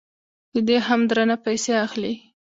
[0.53, 2.13] ددې هم درنه پیسې اخلي.